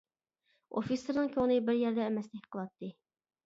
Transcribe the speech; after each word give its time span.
ئوفىتسېرنىڭ 0.81 1.31
كۆڭلى 1.37 1.59
بىر 1.69 1.79
يەردە 1.85 2.07
ئەمەستەك 2.09 2.51
قىلاتتى. 2.53 2.95